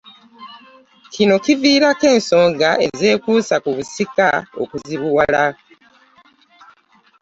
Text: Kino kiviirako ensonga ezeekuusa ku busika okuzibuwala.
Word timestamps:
Kino 1.13 1.35
kiviirako 1.43 2.05
ensonga 2.15 2.69
ezeekuusa 2.87 3.55
ku 3.63 3.69
busika 3.77 4.27
okuzibuwala. 4.61 5.43